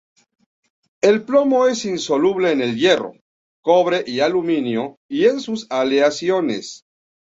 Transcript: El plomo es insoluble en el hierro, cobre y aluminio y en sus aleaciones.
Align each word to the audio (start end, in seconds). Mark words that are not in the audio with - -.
El 1.09 1.19
plomo 1.27 1.59
es 1.67 1.85
insoluble 1.85 2.51
en 2.53 2.61
el 2.63 2.75
hierro, 2.75 3.13
cobre 3.61 4.03
y 4.07 4.21
aluminio 4.21 4.97
y 5.07 5.27
en 5.27 5.39
sus 5.39 5.67
aleaciones. 5.69 6.87